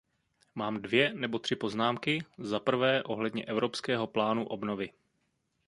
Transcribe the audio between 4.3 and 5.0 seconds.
obnovy.